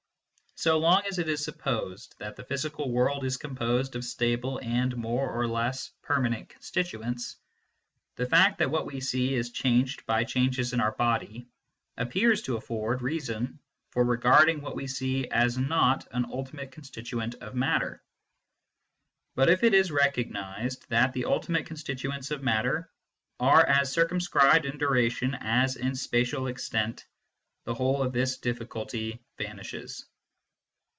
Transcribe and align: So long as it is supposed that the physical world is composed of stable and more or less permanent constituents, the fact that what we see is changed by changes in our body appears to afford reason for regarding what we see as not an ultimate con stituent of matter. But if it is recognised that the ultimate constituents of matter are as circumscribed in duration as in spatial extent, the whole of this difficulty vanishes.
So 0.55 0.77
long 0.77 1.01
as 1.09 1.17
it 1.17 1.27
is 1.27 1.43
supposed 1.43 2.13
that 2.19 2.35
the 2.35 2.43
physical 2.43 2.91
world 2.91 3.25
is 3.25 3.35
composed 3.35 3.95
of 3.95 4.03
stable 4.03 4.59
and 4.61 4.95
more 4.95 5.27
or 5.27 5.47
less 5.47 5.89
permanent 6.03 6.49
constituents, 6.49 7.35
the 8.15 8.27
fact 8.27 8.59
that 8.59 8.69
what 8.69 8.85
we 8.85 8.99
see 8.99 9.33
is 9.33 9.49
changed 9.49 10.05
by 10.05 10.23
changes 10.23 10.71
in 10.71 10.79
our 10.79 10.91
body 10.91 11.47
appears 11.97 12.43
to 12.43 12.57
afford 12.57 13.01
reason 13.01 13.57
for 13.89 14.05
regarding 14.05 14.61
what 14.61 14.75
we 14.75 14.85
see 14.85 15.27
as 15.29 15.57
not 15.57 16.07
an 16.11 16.25
ultimate 16.25 16.71
con 16.71 16.83
stituent 16.83 17.33
of 17.41 17.55
matter. 17.55 18.03
But 19.33 19.49
if 19.49 19.63
it 19.63 19.73
is 19.73 19.89
recognised 19.89 20.87
that 20.89 21.11
the 21.13 21.25
ultimate 21.25 21.65
constituents 21.65 22.29
of 22.29 22.43
matter 22.43 22.91
are 23.39 23.65
as 23.65 23.91
circumscribed 23.91 24.65
in 24.67 24.77
duration 24.77 25.33
as 25.39 25.75
in 25.75 25.95
spatial 25.95 26.45
extent, 26.45 27.07
the 27.63 27.73
whole 27.73 28.03
of 28.03 28.13
this 28.13 28.37
difficulty 28.37 29.23
vanishes. 29.39 30.05